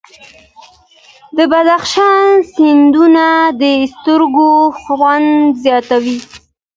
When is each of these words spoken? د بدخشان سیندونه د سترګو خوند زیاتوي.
د 1.37 1.39
بدخشان 1.51 2.25
سیندونه 2.53 3.25
د 3.61 3.63
سترګو 3.93 4.51
خوند 4.81 5.29
زیاتوي. 5.63 6.17